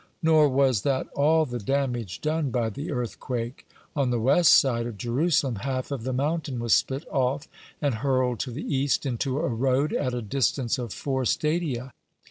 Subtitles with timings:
[0.23, 3.67] Nor was that all the damage done by the earthquake.
[3.95, 7.47] On the west side of Jerusalem, half of the mountain was split off
[7.83, 11.93] and hurled to the east, into a road, at a distance of four stadia.